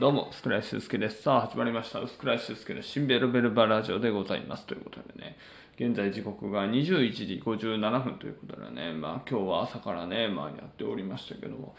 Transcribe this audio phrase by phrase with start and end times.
[0.00, 1.22] どうも、スクライシュスケです。
[1.22, 2.04] さあ、始まりました。
[2.04, 4.66] スクライシュスケの新ベルベルバラジオでございます。
[4.66, 5.36] ということでね、
[5.78, 11.76] 現在時刻が21時57分ということでね、まあ今日は朝からね、まあやっておりましたけども、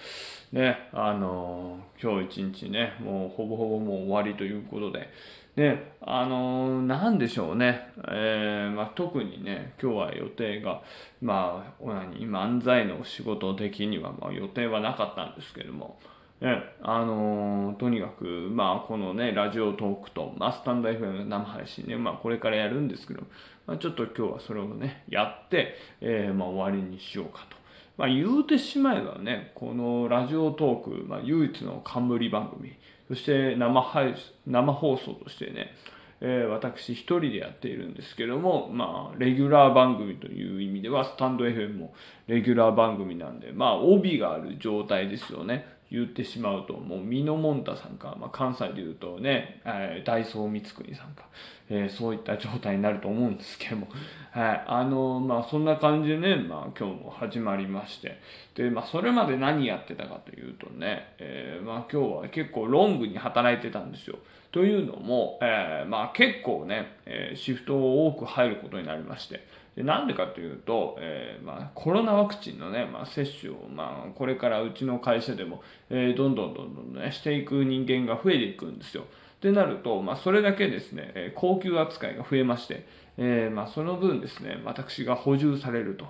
[0.54, 5.10] ね、あのー今日一日ね、もうほぼほぼもう終わりということで、
[5.58, 10.82] ね、あのーなんでしょうね、えーまあ、特にね、今日は予定が、
[11.22, 16.00] まあ、何漫才の仕事的には、まあ、予定はなかったんですけども、
[16.42, 23.22] ね、あのーとにかく、まあ、このね、ラジオトークと、まあ、スタンド FM の生配信ね、まあ、これからやるんですけど、
[23.66, 27.56] まあ、ちょっと今日はそれをね、やって、えーまあ、終わりにしようかと。
[27.98, 32.74] まあ、言うてしまえばね、このラジオトーク、まあ、唯一の冠番組、
[33.08, 35.74] そして生配信生放送としてね、
[36.22, 41.94] えー私一人でやっているんですけども、まあ、レギュラー番組という意味では、スタンド FM も
[42.28, 45.75] レギュラー番組なんで、まあ、帯がある状態ですよね。
[45.92, 51.26] 言ってしまうと、もう、ミノモンタさんか、まあ、関西で言うとね、えーダイソー光国さんか、
[51.70, 53.88] えーそういった状態になると思うんですけども、
[54.32, 58.20] はい、あのまあ、そんな感じでね、まあ、今日も始まりまして、
[58.56, 64.18] で、まあ、それまで何やってたかというとね、えーまあ、今日は結構ロングに働いてたんですよ。
[64.52, 79.04] というのも、えーまあ、結構ね、えーシフトを多く入ることになりまして、でなんでかというと、えーまあ、コロナワクチンのね、まあ、接種を、まあ、これからうちの会社でも、えーどんどんどんどん、ね、していく人間が増えていくんですよ。
[79.04, 86.06] ってなると、まあ、それだけですね、えー高級扱いが増えまして、えーまあ、その分ですね、私が補充されると。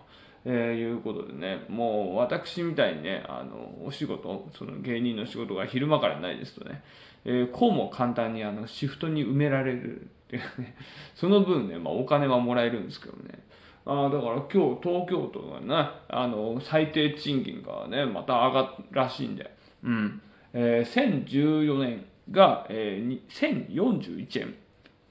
[0.48, 6.84] えーいうことでね、もう私みたいにね、あのお仕事、その芸人の仕事が昼間からないですとね、
[7.26, 10.76] えーこうも簡単にあのシフトに埋められるっていうね、
[11.16, 13.40] その分ね、まあ、お金はもらえるんですけどね、
[13.86, 19.52] あだから今日東京都がね、あの最低賃金がね、また上がるらしいんで、
[19.84, 20.22] うん。
[20.54, 24.56] えー1014年が、えー、1041円。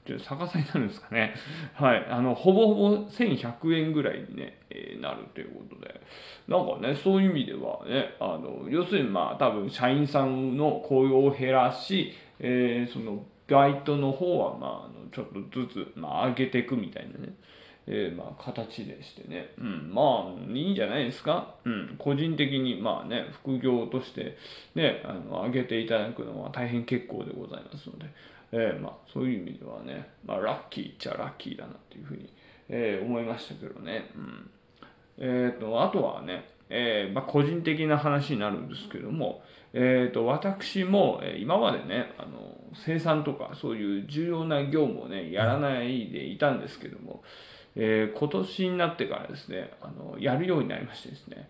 [0.05, 1.35] ちょ逆さになるんですかね。
[1.75, 2.07] はい。
[2.11, 6.01] あの、ほぼほぼ1100円ぐらいにね、えーなるということで。
[6.47, 17.35] なんかね、そういう意味ではね、あの、要するにまあ、多分、社員さんの雇用を減らし、えーその、バイトの方は、まあ、あのちょっとずつ、まあ、上げていくみたいなね。
[17.87, 24.39] えーまあ、形でしてね、うん、まあいいんじゃないですか、うん、個人的にまあね副業として
[24.75, 28.07] ねあの上げていただくのは大変結構でございますので、
[28.57, 32.33] えーまあ、そういう意味ではね、まあ、ラッキーっちゃラッキーだなっていうふうに、
[32.69, 34.51] えー思いましたけどね、うん
[35.19, 39.43] えー、とあとはね、えーまあ、個人的な話になるんですけども、
[39.73, 47.25] えー、と私も、今までねあの生産とかそういう重要な業務をねやらないでいたんですけども、
[47.75, 51.49] えー今年になってからですねあのやるようになりましてですね、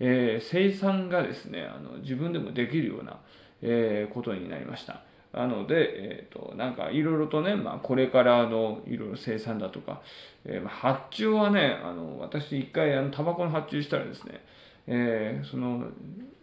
[0.00, 3.18] えー生産がですねあの自分でもできるような、
[3.60, 5.02] えことになりました。
[5.38, 10.02] なので、えー、となんかいろいろとね、まあ、これからのいろいろ生産だとか、
[10.44, 14.44] えーま発注はねあの私一回あのタバコの発注したらですね、
[14.88, 15.84] えーその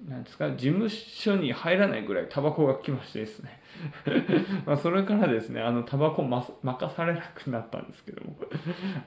[0.07, 3.59] なんですか事務所に入らないぐらいタバコが来ましてですね。
[4.65, 8.37] まあそれからですねあのタバコ任されなくなったんですけども。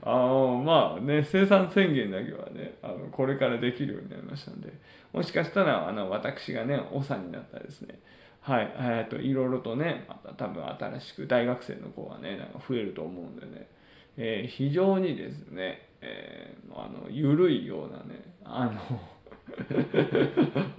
[0.02, 4.72] あのまあね生産宣言だけはねあのこれからできるようになりましたんで。
[5.12, 8.00] もしかしたらあの私がね長になったらですね
[8.48, 13.68] はい、えー、といろいろとねまた多分新しく大学生の子がねなんか増えると思うんでね、
[14.16, 19.00] えー非常にですね、えーあの緩いようなねあの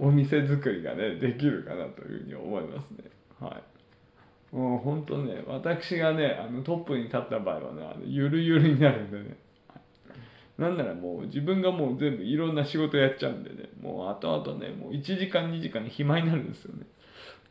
[0.00, 3.04] お店作りがねできるかなというふうに思いますね。
[3.38, 3.60] は
[4.52, 4.56] い。
[4.56, 9.36] もう本当ね私がねあのトップに立った場合はねあのゆるゆるになるんでね。
[10.58, 16.86] なんならもう自分がもう全部いろんな仕事やっちゃうんでねもう後々ねもう1時間2時間暇になるんですよね。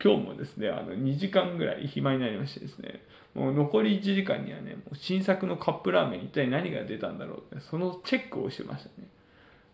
[0.02, 3.02] 今日もですねあの2時間ぐらい暇になりましてですね
[3.34, 9.08] もう残り1時間にはねもう新作のカップラーメン一体何が出たんだろうってそのチェックをしてましたね。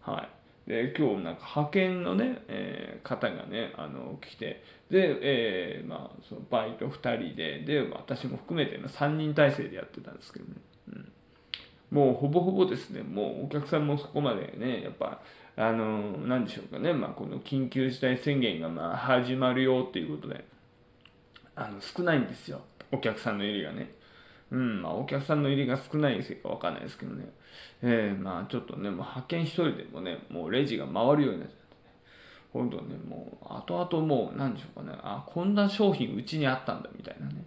[0.01, 0.29] は
[0.67, 0.69] い。
[0.69, 10.51] で今日なんか派遣のね、えー方がねあの来てで、えーまあ、そのバイト2人でで私も含めての3人体制でやってたんですけどね、
[10.89, 11.13] うん、
[11.91, 15.21] もうほぼほぼですねもうお客さんもそこまでねやっぱ
[15.57, 20.45] あのなんでしょうかね、まあ、この緊急事態宣言がまあ始まるよっていうことで。
[21.59, 22.61] あの少ないんですよ。
[22.93, 23.95] お客さんの入りがね。
[24.51, 27.25] うんまあ、お客さんの入りが少ないせいかわかんないですけどね、
[27.83, 31.75] えーまあちょっとねもう派遣一人でもねもうレジが回るようになっちゃって。
[31.75, 31.81] ね
[32.53, 34.97] 本当ねもう後々もう何でしょうかね。
[35.03, 37.45] あこんな商品うちにあったんだみたいなね。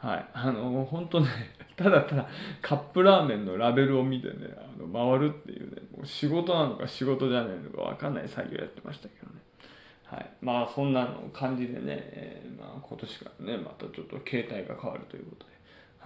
[0.00, 0.26] はい。
[0.32, 1.28] あの本当ね
[1.76, 2.26] ただただ
[2.60, 9.40] カップラーメンのラベルを見てねあの回るっていうねもう仕事なのか仕事じゃないのかわかんない作業やってましたけどね。
[10.04, 15.50] はい、まあそんなの感じでね、えー、まあ、今年からねまたちょっと携帯が変わるということで、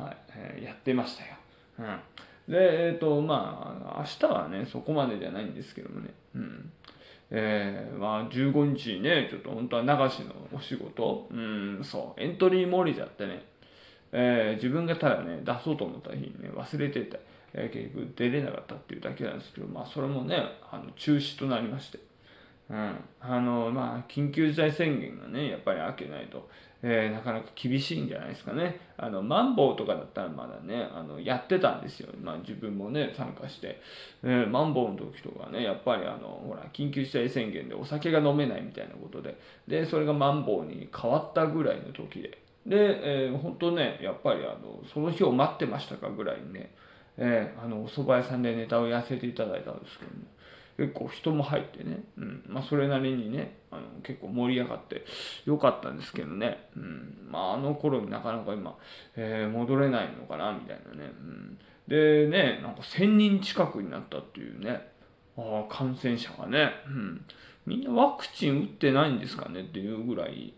[0.04, 0.16] はい。
[0.36, 1.34] えー、やってましたよ。
[1.78, 2.52] うん。
[2.52, 6.72] で、えっ、ー、と、まあ、明日はね、そこまでじゃないんですけどもね、うん。
[7.30, 13.44] えー、まあ、15日にね、ちょっと本当は流しのお仕事、うん、そう、エントリー漏れちゃってね、
[14.16, 17.20] えー、自分がただね、出そうと思った日にね、忘れてて、
[17.52, 20.36] えー、結局出れなかったっていうだけなんですけど、まあ、それもね、
[20.70, 21.98] あの中止となりまして、
[22.70, 26.48] うん、あの、まあ、緊急事態宣言がね、やっぱり開けないと、
[26.84, 28.78] えー、なかなか厳しいんじゃないですかね。
[28.96, 32.10] あの、マンボウとかだったらまだね、あの、やってたんですよ。
[32.22, 33.80] まあ自分もね、参加して。
[34.22, 42.43] えー、マンボウの時とかね、やっぱりあの、ほら、緊急事態宣言でお酒が飲めないみたいなことで、で、それがマンボウに変わったぐらいの時で。
[42.66, 46.74] で、えー、本当ね、やっぱりあの、その日を待ってましたかぐらいにね、
[47.16, 50.24] えー、あの、お蕎麦屋さんでネタをやらせていただいたんですけどね。
[50.76, 52.44] 結構人も入ってね、うん。
[52.48, 55.04] まあ、それなりにねあの結構盛り上がって
[55.44, 57.28] よかったんですけどね、うん。
[57.30, 58.76] まあ、あの頃になかなか今、
[59.16, 64.92] えー、戻れないのかなみたいなね、うん、でねなんか1000人近くになったっていうね。
[65.36, 67.24] あ感染者がね、うん、
[67.66, 70.54] みんなワクチン打ってないんですかねっていうぐらい、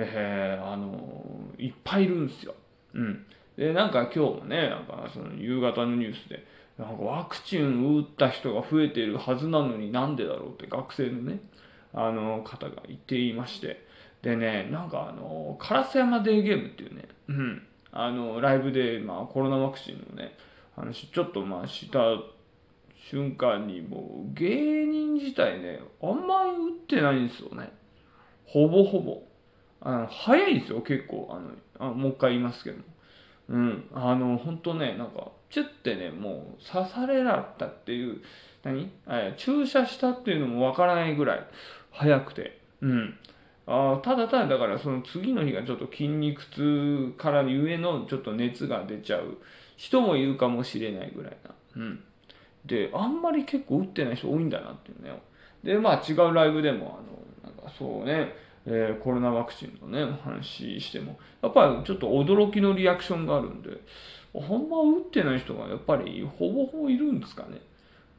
[0.00, 1.14] えー、あの
[1.58, 2.54] いっぱいいるんですよ。
[2.94, 6.44] うん、でなんか今日もねなんかその夕方のニュースで
[6.78, 11.40] なんかワクチン打った人が増えているはずなのになんでだろうって学生のね、
[11.92, 13.86] あの方が言っていまして。
[14.22, 17.62] でね、なんかあの、烏山デーゲームっていうね、うん、
[17.92, 20.36] あの、ライブで、まあコロナワクチンのね、
[20.74, 22.00] 話ちょっとまあした
[23.10, 27.72] 瞬間にもう芸人自体ね、あんまり打ってないんですよね。
[28.44, 29.22] ほぼほぼ。
[29.80, 31.28] あの早いんですよ、結構。
[31.30, 32.84] あのあもう一回言いますけども。
[33.50, 38.20] うん、あの、本当ね、なんか、チュッてね、もう刺されられたっていう、
[38.62, 38.90] 何？
[39.08, 41.46] え注射したっていうのもわからないぐらい
[41.90, 43.14] 早くて、うん。
[43.66, 49.38] あただただだからその次の日がちょっと筋肉痛からゆえのちょっと熱が出ちゃう
[49.76, 51.54] 人もいるかもしれないぐらいな。
[51.76, 52.02] うん。
[52.66, 55.12] で、あんまり結構打ってない人多いんだなっていうね。
[55.62, 56.98] で、まあ違うライブでも、
[57.44, 58.32] あの、なんかそうね、
[58.66, 63.70] えー、コロナワクチンのね、お話しても、やっぱりちょっと驚きのリアクションがあるんで、
[64.34, 67.60] あんま打ってない人がやっぱりほぼほぼいるんですかね。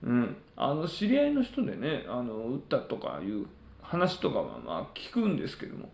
[0.04, 0.38] うん。
[0.56, 3.46] あの、知り合いの人でね、あの、打ったとかいう
[3.82, 5.90] 話とかはまあ聞くんですけども、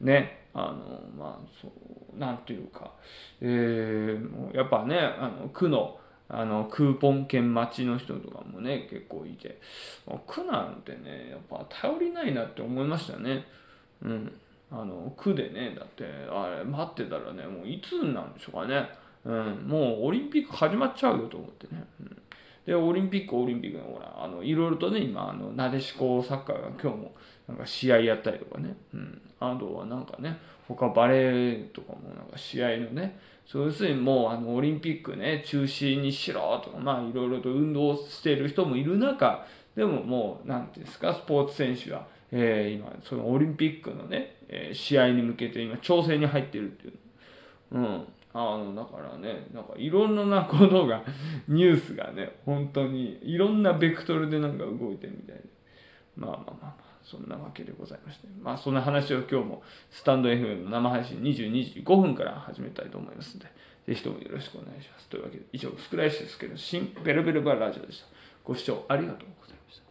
[0.00, 2.92] ね、あの、まあ、そう、なんていうか、
[3.40, 5.98] えー、もうやっぱね、あの、区の、
[6.28, 9.60] あの、クーポン券待ちの人とかもね、結構いて、
[10.26, 13.44] 区なんてね、やっぱ頼りないなって思いましたね。
[14.02, 14.32] うん。
[14.70, 18.88] あの、区でね、だって、あれ、待ってたらね、もういつなんでしょうかね。
[19.24, 21.84] うん、もうオリンピック始まっちゃうよと思ってね。
[22.00, 22.22] うん、
[22.64, 27.12] で、オリンピック、オリンピックのほら、あの、いろいろとね、今、あの、なでしこサッカーが今日も、
[27.48, 28.76] なんか試合やったりとかね。
[28.94, 29.20] うん。
[29.40, 30.38] あとはなんかね、
[30.68, 39.44] 他バレーとかもなんか試合のね、そう要するにもうあのオリンピックね、中止にしろとか、まあいろいろと運動してる人もいる中、
[39.74, 46.92] でももう、なんていうんですか、スポーツ選手は、えー、今、そのオリンピックのね、えー、試合に向けて今、調整に入ってるっていう。
[47.72, 48.04] うん。
[48.32, 51.02] あの、だからね、なんかいろんなことが、
[51.48, 55.42] ニュースがね、本当にいろんなベクトルでなんか動いてるみたいで。
[56.16, 58.28] まあまあまあまあ、そんなわけでございまして。
[58.40, 63.50] まあそんな話を今日もスタンド FM の生配信22時5分から始めたいと思いますので、
[63.86, 65.08] ぜひともよろしくお願いします。
[65.08, 68.06] というわけで、以上、スクライシですけど、新ベルベルバーラジオでした。
[68.44, 69.28] ご視聴ありがとう